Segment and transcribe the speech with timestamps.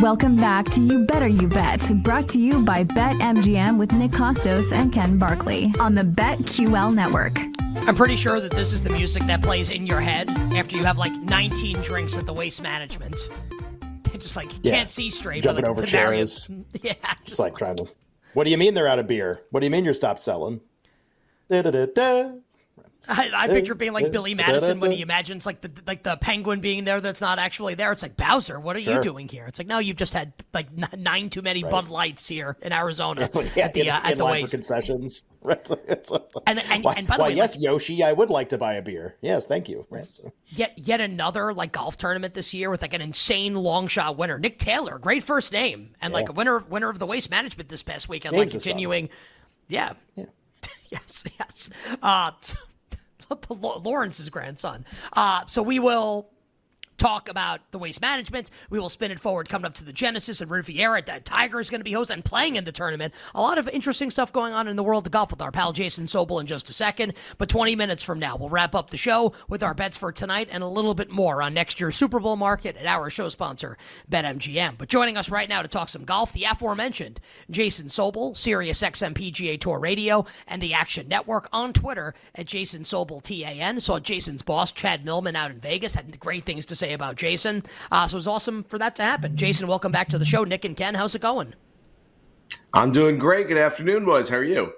[0.00, 4.72] Welcome back to You Better You Bet, brought to you by BetMGM with Nick Kostos
[4.72, 7.38] and Ken Barkley on the BetQL network.
[7.88, 10.84] I'm pretty sure that this is the music that plays in your head after you
[10.84, 13.16] have like 19 drinks at the waste management.
[14.18, 14.72] Just like you Yeah.
[14.76, 15.42] can't see straight.
[15.42, 16.50] Jumping but, like, over the Mario- chairs.
[16.82, 17.86] Yeah, Just like trying to.
[18.34, 19.40] What do you mean they're out of beer?
[19.50, 20.60] What do you mean you're stopped selling?
[21.50, 22.32] Da-da-da-da.
[23.08, 26.60] I, I picture being like Billy Madison when he imagines like the like the penguin
[26.60, 27.92] being there that's not actually there.
[27.92, 29.46] It's like Bowser, what are you doing here?
[29.46, 33.30] It's like no, you've just had like nine too many Bud Lights here in Arizona
[33.56, 35.24] Yeah, at the in, uh, in at the line for concessions.
[35.42, 35.66] Right.
[35.66, 35.78] so
[36.10, 38.48] like- And- and- why, and by the why, way, yes, like- Yoshi, I would like
[38.48, 39.16] to buy a beer.
[39.20, 39.86] Yes, thank you.
[39.90, 40.04] Right.
[40.04, 44.16] So, Yet yet another like golf tournament this year with like an insane long shot
[44.16, 47.68] winner, Nick Taylor, great first name, and like a winner winner of the waste management
[47.68, 48.60] this past weekend, like Name's son.
[48.72, 49.10] continuing.
[49.68, 49.92] Yeah.
[50.90, 51.70] yes, yes.
[52.02, 52.30] Uh,
[53.48, 54.84] Lawrence's grandson.
[55.12, 56.30] Uh, so we will
[56.96, 58.50] talk about the waste management.
[58.70, 61.02] We will spin it forward coming up to the Genesis and Riviera.
[61.02, 63.12] Tiger is going to be hosting and playing in the tournament.
[63.34, 65.72] A lot of interesting stuff going on in the world of golf with our pal
[65.72, 67.14] Jason Sobel in just a second.
[67.38, 70.48] But 20 minutes from now, we'll wrap up the show with our bets for tonight
[70.50, 73.76] and a little bit more on next year's Super Bowl market at our show sponsor,
[74.10, 74.78] BetMGM.
[74.78, 79.14] But joining us right now to talk some golf, the aforementioned Jason Sobel, Sirius XM
[79.14, 83.80] PGA Tour Radio, and the Action Network on Twitter at Jason Sobel TAN.
[83.80, 87.64] Saw Jason's boss, Chad Millman, out in Vegas, had great things to say about Jason.
[87.90, 89.36] Uh, so it was awesome for that to happen.
[89.36, 90.44] Jason, welcome back to the show.
[90.44, 91.54] Nick and Ken, how's it going?
[92.72, 93.48] I'm doing great.
[93.48, 94.28] Good afternoon, boys.
[94.28, 94.72] How are you?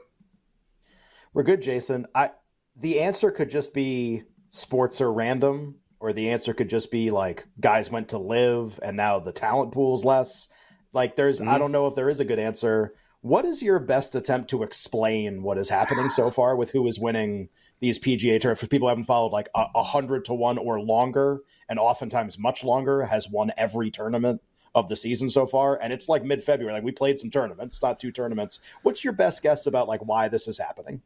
[1.37, 2.07] we're good, Jason.
[2.15, 2.31] I
[2.77, 7.47] the answer could just be sports are random, or the answer could just be like
[7.61, 10.49] guys went to LIV and now the talent pool's less.
[10.95, 11.51] Like there's Mm-hmm.
[11.51, 12.95] I don't know if there is a good answer.
[13.21, 16.99] What is your best attempt to explain what is happening so far with who is
[16.99, 17.51] winning
[17.81, 18.59] these PGA tours?
[18.59, 22.39] For people who haven't followed, like a, a hundred to one or longer, and oftentimes
[22.39, 24.41] much longer, has won every tournament
[24.75, 26.75] of the season so far, and it's like mid February.
[26.75, 28.61] Like we played some tournaments, not two tournaments.
[28.83, 31.01] What's your best guess about like why this is happening?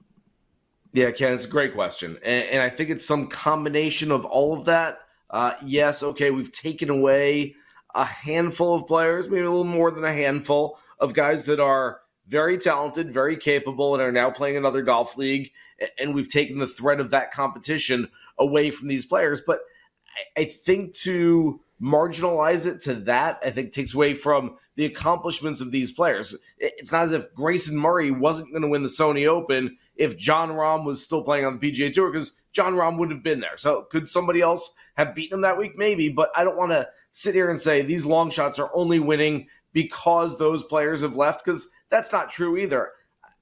[0.93, 2.19] Yeah, Ken, it's a great question.
[2.25, 4.99] And, and I think it's some combination of all of that.
[5.31, 7.55] Uh, yes, okay, we've taken away
[7.95, 12.01] a handful of players, maybe a little more than a handful of guys that are
[12.27, 15.53] very talented, very capable, and are now playing another golf league.
[15.99, 19.41] And we've taken the threat of that competition away from these players.
[19.41, 19.61] But
[20.11, 25.61] I- I think to marginalize it to that, I think takes away from the accomplishments
[25.61, 26.35] of these players.
[26.59, 30.17] It- It's not as if Grayson Murray wasn't going to win the Sony Open if
[30.17, 33.41] Jon Rahm was still playing on the PGA Tour because Jon Rahm wouldn't have been
[33.41, 33.57] there.
[33.57, 35.77] So could somebody else have beaten him that week?
[35.77, 38.99] Maybe, but I don't want to sit here and say these long shots are only
[39.01, 42.91] winning because those players have left because that's not true either.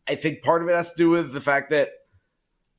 [0.06, 1.90] I think part of it has to do with the fact that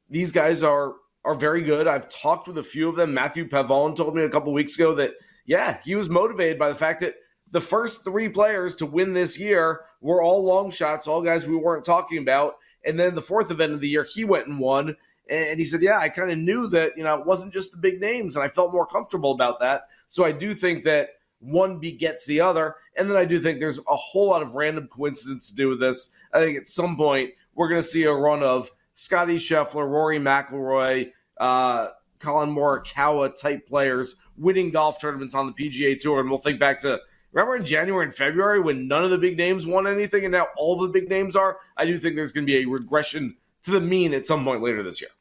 [0.10, 0.94] these guys are
[1.26, 1.88] are very good.
[1.88, 3.14] I've talked with a few of them.
[3.14, 5.12] Matthew Pavon told me a couple weeks ago that
[5.46, 7.16] yeah, he was motivated by the fact that
[7.52, 11.56] the first three players to win this year were all long shots, all guys we
[11.56, 12.56] weren't talking about.
[12.86, 14.96] And then the fourth event of the year, he went and won.
[15.30, 17.78] And he said, Yeah, I kind of knew that, you know, it wasn't just the
[17.80, 19.88] big names, and I felt more comfortable about that.
[20.08, 21.10] So I do think that
[21.40, 22.76] one begets the other.
[22.96, 25.80] And then I do think there's a whole lot of random coincidence to do with
[25.80, 26.12] this.
[26.34, 30.20] I think at some point we're going to see a run of Scotty Scheffler, Rory
[30.20, 31.88] McIlroy, uh,
[32.20, 36.82] Collin Morikawa type players winning golf tournaments on the PGA Tour, and we'll think back
[36.82, 37.00] to
[37.32, 40.48] remember in January and February when none of the big names won anything, and now
[40.58, 41.60] all the big names are.
[41.78, 44.62] I do think there's going to be a regression to the mean at some point
[44.62, 45.12] later this year.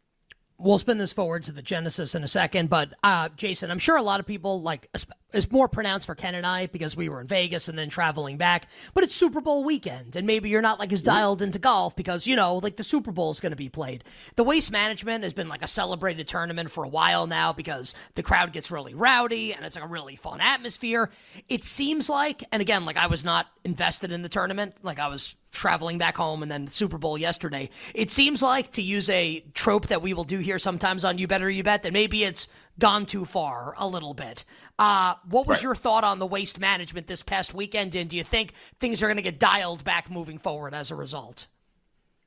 [0.60, 3.96] We'll spin this forward to the Genesis in a second, but uh, Jason, I'm sure
[3.96, 4.90] a lot of people like
[5.32, 8.38] it's more pronounced for Ken and I because we were in Vegas and then traveling
[8.38, 8.66] back.
[8.92, 12.26] But it's Super Bowl weekend, and maybe you're not like as dialed into golf because
[12.26, 14.02] you know like the Super Bowl is going to be played.
[14.34, 18.24] The Waste Management has been like a celebrated tournament for a while now because the
[18.24, 21.10] crowd gets really rowdy and it's like a really fun atmosphere.
[21.48, 25.06] It seems like, and again, like I was not invested in the tournament, like I
[25.06, 27.70] was traveling back home and then Super Bowl yesterday.
[27.94, 31.26] It seems like to use a trope that we will do here sometimes on You
[31.26, 32.48] Better You Bet that maybe it's
[32.78, 34.44] gone too far a little bit.
[34.78, 35.64] Uh, what was right.
[35.64, 37.94] your thought on the waste management this past weekend?
[37.94, 40.94] And do you think things are going to get dialed back moving forward as a
[40.94, 41.46] result?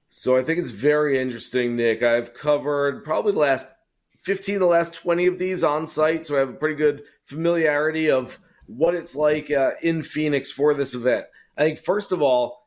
[0.07, 2.03] So I think it's very interesting, Nick.
[2.03, 3.67] I've covered probably the last
[4.17, 6.25] 15, the last 20 of these on site.
[6.25, 10.73] So I have a pretty good familiarity of what it's like uh, in Phoenix for
[10.73, 11.25] this event.
[11.57, 12.60] I think, first of all,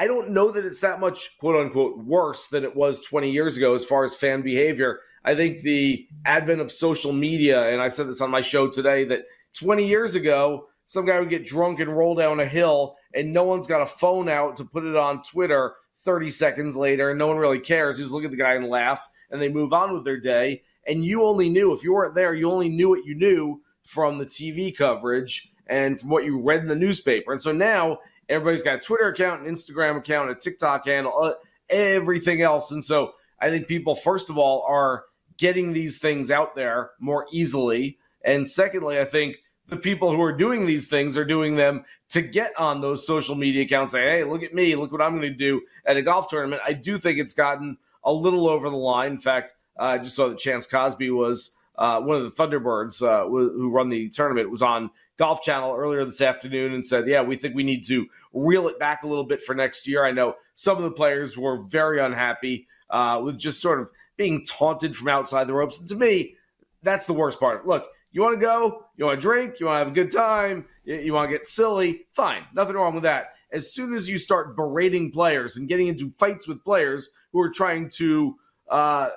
[0.00, 3.58] I don't know that it's that much quote unquote worse than it was 20 years
[3.58, 5.00] ago as far as fan behavior.
[5.26, 9.04] I think the advent of social media, and I said this on my show today,
[9.04, 9.24] that
[9.58, 13.44] 20 years ago, some guy would get drunk and roll down a hill, and no
[13.44, 17.26] one's got a phone out to put it on Twitter 30 seconds later, and no
[17.26, 17.98] one really cares.
[17.98, 20.62] You just look at the guy and laugh, and they move on with their day.
[20.86, 24.16] And you only knew, if you weren't there, you only knew what you knew from
[24.16, 27.32] the TV coverage and from what you read in the newspaper.
[27.32, 27.98] And so now
[28.30, 31.34] Everybody's got a Twitter account, an Instagram account, a TikTok handle, uh,
[31.68, 32.70] everything else.
[32.70, 35.04] And so I think people, first of all, are
[35.36, 37.98] getting these things out there more easily.
[38.24, 42.22] And secondly, I think the people who are doing these things are doing them to
[42.22, 45.22] get on those social media accounts, say, hey, look at me, look what I'm going
[45.22, 46.62] to do at a golf tournament.
[46.66, 49.12] I do think it's gotten a little over the line.
[49.12, 53.02] In fact, uh, I just saw that Chance Cozby was uh, one of the Thunderbirds
[53.02, 54.90] uh, who run the tournament was on
[55.20, 58.78] Golf Channel earlier this afternoon and said, "Yeah, we think we need to reel it
[58.78, 62.00] back a little bit for next year." I know some of the players were very
[62.00, 65.78] unhappy uh, with just sort of being taunted from outside the ropes.
[65.78, 66.36] And to me,
[66.82, 67.66] that's the worst part.
[67.66, 70.10] Look, you want to go, you want to drink, you want to have a good
[70.10, 73.34] time, you, you want to get silly, fine, nothing wrong with that.
[73.52, 77.50] As soon as you start berating players and getting into fights with players who are
[77.50, 78.36] trying to
[78.70, 79.10] uh,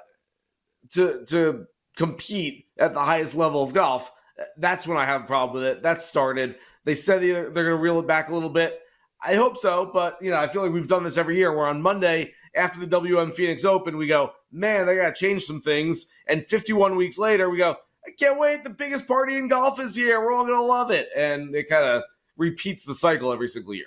[0.92, 1.66] to to
[1.96, 4.12] compete at the highest level of golf,
[4.58, 5.84] that's when I have a problem with it.
[5.84, 6.56] That started.
[6.86, 8.80] They said they're, going to reel it back a little bit.
[9.26, 11.56] I hope so, but you know, I feel like we've done this every year.
[11.56, 15.44] Where on Monday after the WM Phoenix Open, we go, man, they got to change
[15.44, 16.08] some things.
[16.28, 18.66] And 51 weeks later, we go, I can't wait.
[18.66, 20.20] The biggest party in golf is here.
[20.20, 22.04] We're all going to love it, and it kind of
[22.36, 23.86] repeats the cycle every single year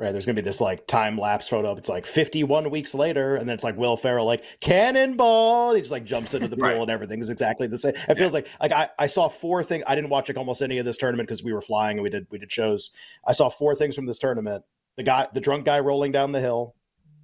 [0.00, 0.12] right?
[0.12, 1.72] There's gonna be this like time lapse photo.
[1.76, 5.74] It's like 51 weeks later, and then it's like Will Ferrell like cannonball.
[5.74, 6.80] He just like jumps into the pool, right.
[6.80, 7.92] and everything's exactly the same.
[8.08, 9.84] It feels like like I, I saw four things.
[9.86, 12.10] I didn't watch like almost any of this tournament because we were flying and we
[12.10, 12.90] did we did shows.
[13.26, 14.64] I saw four things from this tournament.
[14.96, 16.74] The guy, the drunk guy rolling down the hill,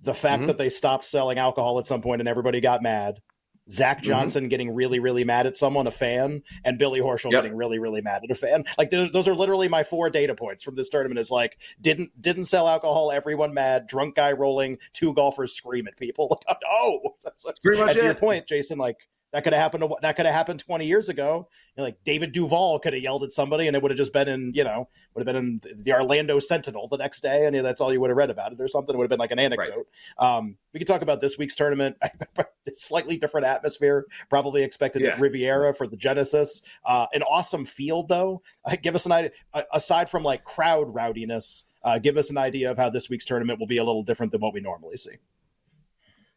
[0.02, 0.46] the fact mm-hmm.
[0.46, 3.20] that they stopped selling alcohol at some point and everybody got mad,
[3.70, 4.06] Zach mm-hmm.
[4.06, 4.48] Johnson mm-hmm.
[4.48, 7.42] getting really, really mad at someone, a fan, and Billy Horschel yep.
[7.42, 8.64] getting really, really mad at a fan.
[8.78, 11.18] Like those are literally my four data points from this tournament.
[11.18, 15.96] Is like didn't didn't sell alcohol, everyone mad, drunk guy rolling, two golfers scream at
[15.96, 16.42] people.
[16.70, 18.78] oh, that's, that's, pretty much to your point, Jason.
[18.78, 19.84] Like that could have happened.
[20.02, 21.48] That could have happened 20 years ago.
[21.76, 24.12] You know, like David Duval could have yelled at somebody, and it would have just
[24.12, 27.54] been in, you know, would have been in the Orlando Sentinel the next day, and
[27.54, 28.94] you know, that's all you would have read about it or something.
[28.94, 29.86] It would have been like an anecdote.
[30.20, 30.36] Right.
[30.36, 31.96] Um, we could talk about this week's tournament.
[32.74, 34.06] Slightly different atmosphere.
[34.30, 35.10] Probably expected yeah.
[35.10, 36.62] at Riviera for the Genesis.
[36.84, 38.42] Uh, an awesome field, though.
[38.64, 39.30] Uh, give us an idea.
[39.72, 43.58] aside from like crowd rowdiness, uh, give us an idea of how this week's tournament
[43.58, 45.16] will be a little different than what we normally see.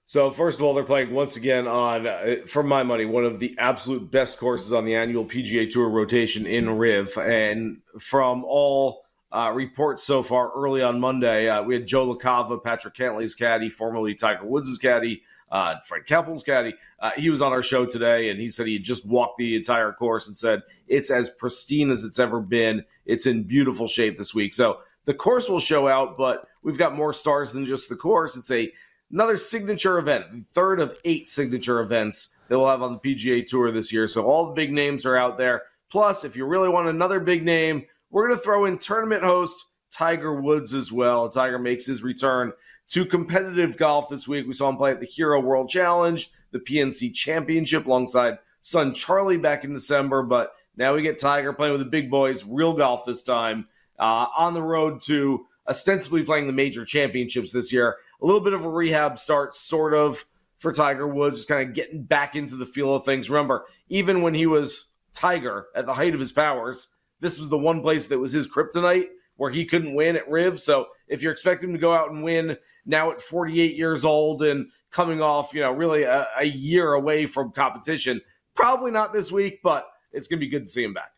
[0.09, 3.37] So first of all, they're playing once again on, uh, for my money, one of
[3.39, 7.15] the absolute best courses on the annual PGA Tour rotation in Riv.
[7.19, 12.63] And from all uh, reports so far, early on Monday, uh, we had Joe LaCava,
[12.63, 15.21] Patrick Cantlay's caddy, formerly Tiger Woods' caddy,
[15.51, 16.73] uh, Fred Couples' caddy.
[16.99, 19.55] Uh, he was on our show today, and he said he had just walked the
[19.55, 22.83] entire course and said it's as pristine as it's ever been.
[23.05, 24.55] It's in beautiful shape this week.
[24.55, 28.35] So the course will show out, but we've got more stars than just the course.
[28.35, 28.71] It's a
[29.11, 33.71] another signature event, third of eight signature events that we'll have on the PGA Tour
[33.71, 34.07] this year.
[34.07, 35.63] So all the big names are out there.
[35.89, 39.65] Plus, if you really want another big name, we're going to throw in tournament host
[39.91, 41.29] Tiger Woods as well.
[41.29, 42.53] Tiger makes his return
[42.89, 44.47] to competitive golf this week.
[44.47, 49.37] We saw him play at the Hero World Challenge, the PNC Championship alongside son Charlie
[49.37, 50.23] back in December.
[50.23, 54.27] But now we get Tiger playing with the big boys, real golf this time, uh,
[54.37, 58.65] on the road to ostensibly playing the major championships this year a little bit of
[58.65, 60.25] a rehab start, sort of,
[60.57, 63.29] for Tiger Woods, just kind of getting back into the feel of things.
[63.29, 66.89] Remember, even when he was Tiger at the height of his powers,
[67.21, 69.07] this was the one place that was his kryptonite
[69.37, 70.59] where he couldn't win at Riv.
[70.59, 74.43] So if you're expecting him to go out and win now at 48 years old
[74.43, 78.19] and coming off, you know, really a, a year away from competition,
[78.53, 81.11] probably not this week, but it's going to be good to see him back.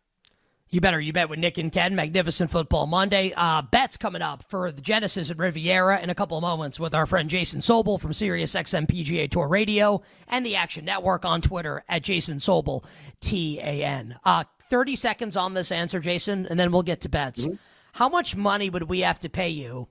[0.73, 1.97] You better, you bet with Nick and Ken.
[1.97, 3.33] Magnificent Football Monday.
[3.35, 6.95] Uh, bets coming up for the Genesis at Riviera in a couple of moments with
[6.95, 11.41] our friend Jason Sobel from Sirius XM PGA Tour Radio and the Action Network on
[11.41, 12.85] Twitter at Jason Sobel,
[13.19, 14.17] T A N.
[14.23, 17.45] Uh, 30 seconds on this answer, Jason, and then we'll get to bets.
[17.45, 17.55] Mm-hmm.
[17.91, 19.89] How much money would we have to pay you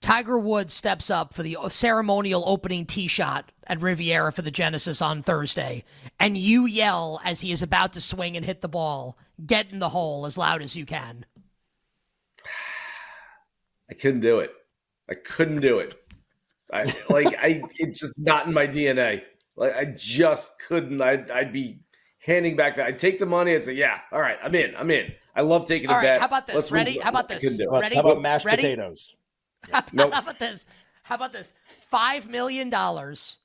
[0.00, 5.02] Tiger Woods steps up for the ceremonial opening tee shot at Riviera for the Genesis
[5.02, 5.82] on Thursday,
[6.20, 9.80] and you yell as he is about to swing and hit the ball, get in
[9.80, 11.26] the hole as loud as you can.
[13.90, 14.52] I couldn't do it.
[15.10, 15.96] I couldn't do it.
[16.72, 19.22] I like I it's just not in my DNA.
[19.56, 21.00] Like I just couldn't.
[21.02, 21.80] I'd, I'd be
[22.20, 22.86] handing back that.
[22.86, 24.76] I'd take the money and say, "Yeah, all right, I'm in.
[24.76, 25.12] I'm in.
[25.34, 26.54] I love taking All a right, bet." how about this?
[26.54, 26.94] Let's Ready?
[26.94, 27.42] move- How about this?
[27.42, 27.96] couldn't do Ready?
[27.96, 28.62] How about mashed Ready?
[28.62, 29.16] potatoes?
[29.72, 30.12] How, Nope.
[30.12, 30.66] how about this?
[31.02, 31.54] How about this?
[31.90, 33.36] Five million dollars.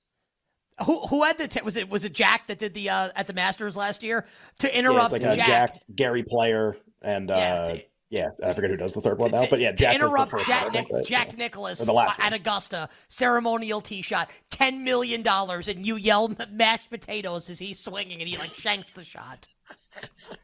[0.85, 3.27] Who who had the t- was it was it Jack that did the uh, at
[3.27, 4.25] the Masters last year
[4.59, 7.35] to Yeah, interrupt it's like a Jack, Jack, Gary Player, and uh,
[7.71, 7.77] Yeah,
[8.09, 10.01] yeah, I forget who does the third one to- now, but yeah, to Jack does
[10.01, 11.05] the interrupt first Jack, one, right?
[11.05, 11.37] Jack Yeah.
[11.37, 12.33] Nicklaus the last at.
[12.33, 18.19] Augusta ceremonial tee shot, ten million dollars, and you yell mashed potatoes as he's swinging,
[18.19, 19.47] and he like shanks the shot.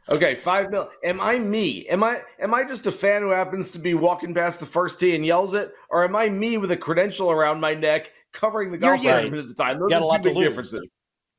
[0.09, 0.89] Okay, five mil.
[1.03, 1.87] Am I me?
[1.87, 4.99] Am I am I just a fan who happens to be walking past the first
[4.99, 8.71] tee and yells it, or am I me with a credential around my neck covering
[8.71, 9.09] the You're golf you.
[9.11, 9.79] tournament at the time?
[9.79, 10.47] Those You got a lot two to big lose.
[10.47, 10.87] differences.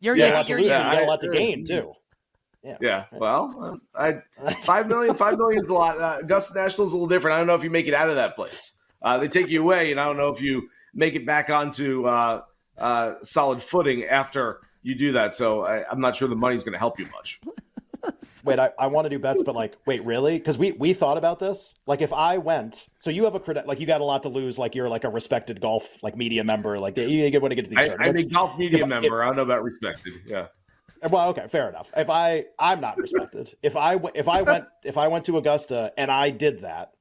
[0.01, 0.69] You're You yeah, lot you're you.
[0.69, 1.93] but you got I- a lot to gain too.
[2.63, 2.77] Yeah.
[2.81, 3.05] yeah.
[3.13, 4.19] Well, I
[4.65, 5.15] five million.
[5.15, 5.99] Five million is a lot.
[6.01, 7.35] Uh, Augusta National is a little different.
[7.37, 8.79] I don't know if you make it out of that place.
[9.03, 12.05] Uh, they take you away, and I don't know if you make it back onto
[12.07, 12.43] uh,
[12.77, 15.33] uh, solid footing after you do that.
[15.33, 17.41] So I, I'm not sure the money's going to help you much.
[18.45, 20.39] Wait, I, I want to do bets, but like, wait, really?
[20.39, 21.75] Because we we thought about this.
[21.87, 24.29] Like, if I went, so you have a credit, like you got a lot to
[24.29, 24.59] lose.
[24.59, 26.79] Like you're like a respected golf like media member.
[26.79, 29.23] Like you get when to get to these I, I'm a golf media If- member.
[29.23, 30.15] I don't know about respected.
[30.27, 30.47] Yeah.
[31.09, 31.91] Well, okay, fair enough.
[31.97, 33.55] If I I'm not respected.
[33.63, 36.93] if I w- if I went if I went to Augusta and I did that,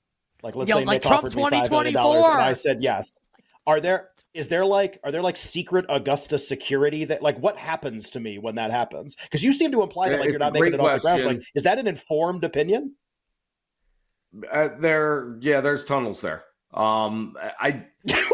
[0.41, 2.81] like let's Yo, say like Nick Trump offered me five million dollars and I said
[2.81, 3.19] yes.
[3.69, 8.09] Are there is there like are there like secret Augusta security that like what happens
[8.09, 9.15] to me when that happens?
[9.21, 11.17] Because you seem to imply that Yeah, like you're not making it off the ground.
[11.19, 12.95] It's like is that an informed opinion?
[14.51, 16.45] Uh, there, yeah, there's tunnels there.
[16.73, 17.85] Um, I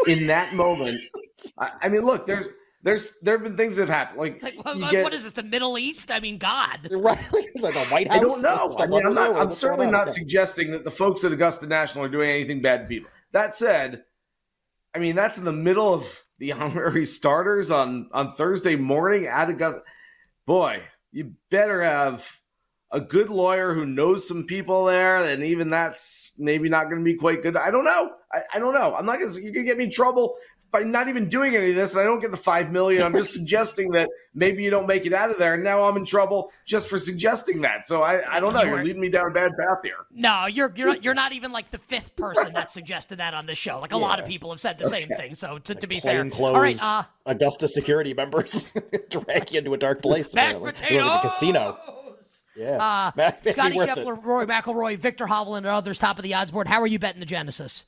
[0.06, 0.98] in that moment,
[1.58, 2.48] I, I mean, look, there's
[2.82, 4.18] there's there have been things that have happened.
[4.18, 5.32] Like, Like, what, you get- what is this?
[5.32, 6.10] The Middle East?
[6.10, 6.88] I mean, God.
[6.90, 7.18] Right?
[7.32, 8.16] It's like a White House.
[8.16, 8.76] I don't know.
[8.78, 9.36] I mean, I'm not.
[9.36, 10.06] I'm certainly going on?
[10.06, 13.10] not suggesting that the folks at Augusta National are doing anything bad to people.
[13.32, 14.04] That said,
[14.96, 19.50] I mean that's in the middle of the honorary starters on on Thursday morning at
[19.50, 19.82] Augusta.
[20.46, 20.80] Boy,
[21.12, 22.40] you better have
[22.90, 27.04] a good lawyer who knows some people there, and even that's maybe not going to
[27.04, 27.58] be quite good.
[27.58, 28.10] I don't know.
[28.32, 28.96] I, I don't know.
[28.96, 29.42] I'm not going to.
[29.42, 30.34] You can get me in trouble
[30.76, 33.02] by not even doing any of this, and I don't get the five million.
[33.02, 35.96] I'm just suggesting that maybe you don't make it out of there, and now I'm
[35.96, 37.86] in trouble just for suggesting that.
[37.86, 38.62] So I, I don't know.
[38.62, 39.94] You You're leading me down a bad path here.
[40.14, 43.46] No, you're you're not, you're not even like the fifth person that suggested that on
[43.46, 43.80] this show.
[43.80, 45.34] Like a lot of people have said the same thing.
[45.34, 48.70] So to, to be fair, clothes, all right, uh, Augusta security members
[49.10, 50.34] drag you into a dark place.
[50.34, 51.06] mashed potatoes.
[51.06, 51.78] like a casino.
[52.58, 53.98] Yeah, Uh, May- may be Scotty worth it.
[54.06, 56.66] Scheffler, Rory McIlroy, Viktor Hovland, and others top of the odds board.
[56.66, 57.84] How are you betting the Genesis?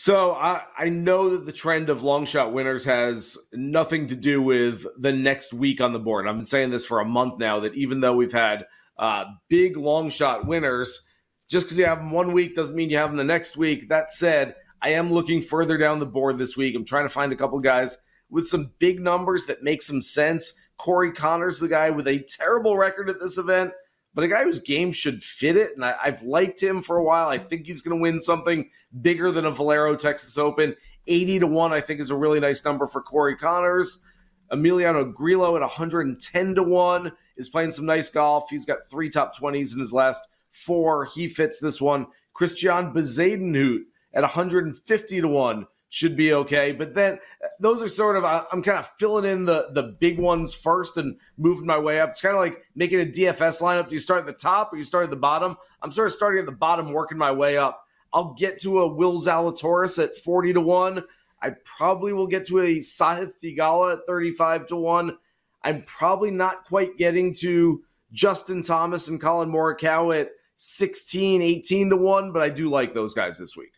[0.00, 4.40] So I, I know that the trend of long shot winners has nothing to do
[4.40, 6.28] with the next week on the board.
[6.28, 8.64] I've been saying this for a month now that even though we've had
[8.96, 11.04] uh, big long shot winners,
[11.50, 13.88] just because you have them one week doesn't mean you have them the next week.
[13.88, 16.76] That said, I am looking further down the board this week.
[16.76, 17.98] I'm trying to find a couple guys
[18.30, 20.60] with some big numbers that make some sense.
[20.76, 23.72] Corey Conners, the guy with a terrible record at this event,
[24.14, 25.72] but a guy whose game should fit it.
[25.74, 27.28] And I, I've liked him for a while.
[27.28, 28.68] I think he's going to win something
[29.00, 30.74] bigger than a Valero Texas Open.
[31.06, 34.04] 80 to 1, I think, is a really nice number for Corey Conners.
[34.52, 38.50] Emiliano Grillo at 110 to 1 is playing some nice golf.
[38.50, 41.04] He's got three top 20s in his last four.
[41.04, 42.06] He fits this one.
[42.34, 43.80] Christiaan Bezuidenhout
[44.14, 46.72] at 150 to 1 should be okay.
[46.72, 47.18] But then
[47.60, 51.16] those are sort of I'm kind of filling in the the big ones first and
[51.36, 52.10] moving my way up.
[52.10, 53.88] It's kind of like making a DFS lineup.
[53.88, 55.56] Do you start at the top or you start at the bottom?
[55.82, 57.84] I'm sort of starting at the bottom, working my way up.
[58.12, 61.04] I'll get to a Will Zalatoris at 40 to 1.
[61.40, 65.16] I probably will get to a Sahith Theegala at 35 to 1.
[65.62, 71.96] I'm probably not quite getting to Justin Thomas and Collin Morikawa at 16, 18 to
[71.96, 73.72] 1, but I do like those guys this week.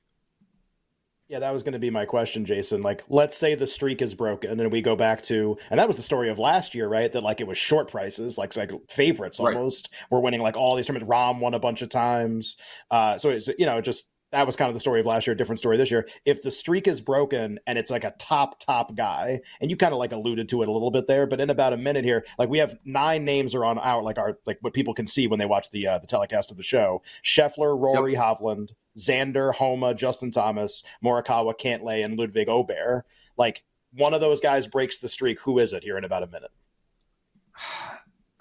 [1.31, 2.83] Yeah, that was going to be my question, Jason.
[2.83, 5.97] Like, let's say the streak is broken and we go back to, and that was
[5.97, 7.11] the story of last year, right?
[7.13, 9.57] That like it was short prices, like like favorites Right.
[9.57, 11.09] almost were winning like all these tournaments.
[11.09, 12.57] Rahm won a bunch of times.
[12.91, 15.35] Uh, so it's you know just that was kind of the story of last year.
[15.35, 16.07] Different story this year.
[16.25, 19.93] If the streak is broken and it's like a top top guy, and you kind
[19.93, 22.25] of like alluded to it a little bit there, but in about a minute here,
[22.39, 25.27] like we have nine names are on our like our like what people can see
[25.27, 27.03] when they watch the uh, the telecast of the show.
[27.25, 33.03] Scheffler, Rory Hovland, Xander, Homa, Justin Thomas, Morikawa, Cantlay, and Ludvig Åberg.
[33.37, 35.41] Like one of those guys breaks the streak.
[35.41, 36.51] Who is it here in about a minute?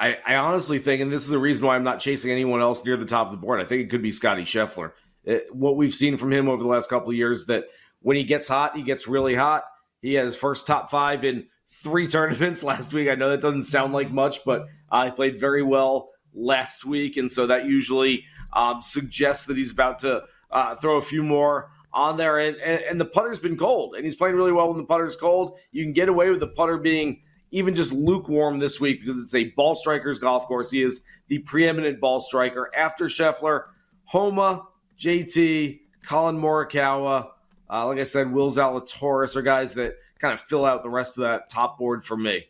[0.01, 2.86] I, I honestly think, and this is the reason why I'm not chasing anyone else
[2.86, 3.60] near the top of the board.
[3.60, 4.93] I think it could be Scotty Scheffler.
[5.29, 7.65] It, what we've seen from him over the last couple of years that
[8.01, 9.63] when he gets hot, he gets really hot.
[10.01, 13.09] He had his first top five in three tournaments last week.
[13.09, 17.31] I know that doesn't sound like much, but uh, played very well last week, and
[17.31, 22.17] so that usually um, suggests that he's about to uh, throw a few more on
[22.17, 22.39] there.
[22.39, 25.15] And, and, and the putter's been cold, and he's playing really well when the putter's
[25.15, 25.59] cold.
[25.71, 27.21] You can get away with the putter being
[27.51, 30.71] even just lukewarm this week because it's a ball striker's golf course.
[30.71, 33.65] He is the preeminent ball striker after Scheffler,
[34.05, 34.67] Homa,
[34.99, 37.29] JT, Collin Morikawa.
[37.69, 41.17] Uh, like I said, Will Zalatoris are guys that kind of fill out the rest
[41.17, 42.45] of that top board for me.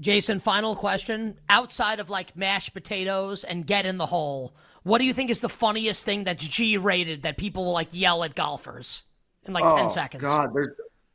[0.00, 1.38] Jason, final question.
[1.48, 5.40] Outside of like mashed potatoes and get in the hole, what do you think is
[5.40, 9.04] the funniest thing that's G rated that people will like yell at golfers
[9.44, 10.22] in like oh, 10 seconds?
[10.22, 10.68] God, there's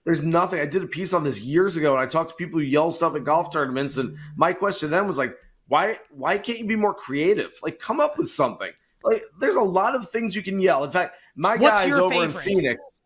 [0.05, 0.59] there's nothing.
[0.59, 2.91] I did a piece on this years ago and I talked to people who yell
[2.91, 5.35] stuff at golf tournaments and my question then was like,
[5.67, 7.51] why why can't you be more creative?
[7.61, 8.71] Like come up with something.
[9.03, 10.83] Like there's a lot of things you can yell.
[10.83, 12.25] In fact, my What's guys over favorite?
[12.25, 13.01] in Phoenix,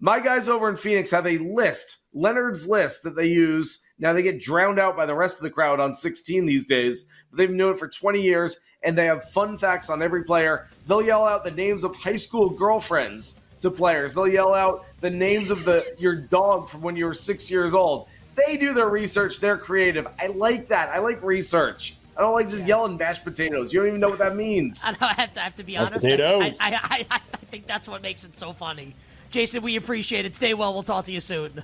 [0.00, 3.82] my guys over in Phoenix have a list, Leonard's list that they use.
[3.98, 7.04] Now they get drowned out by the rest of the crowd on 16 these days,
[7.30, 10.66] but they've known it for 20 years and they have fun facts on every player.
[10.86, 14.14] They'll yell out the names of high school girlfriends to players.
[14.14, 17.74] They'll yell out the names of the your dog from when you were six years
[17.74, 18.08] old.
[18.34, 19.38] They do their research.
[19.38, 20.08] They're creative.
[20.18, 20.88] I like that.
[20.88, 21.96] I like research.
[22.20, 23.72] I don't like just yelling mashed potatoes.
[23.72, 24.82] You don't even know what that means.
[24.86, 26.04] I, know, I, have, to, I have to be Mashed honest.
[26.04, 26.54] potatoes.
[26.60, 28.94] I, I, I, I think that's what makes it so funny.
[29.30, 30.36] Jason, we appreciate it.
[30.36, 30.74] Stay well.
[30.74, 31.62] We'll talk to you soon.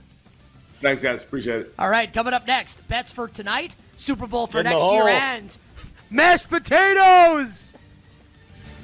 [0.81, 1.23] Thanks, guys.
[1.23, 1.75] Appreciate it.
[1.79, 5.09] All right, coming up next, bets for tonight, Super Bowl for In next year, hole.
[5.09, 5.55] and
[6.09, 7.75] mashed potatoes.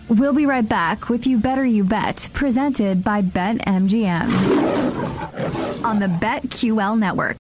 [0.08, 4.28] We'll be right back with You Better You Bet, presented by BetMGM
[5.84, 7.30] on the BetQL network.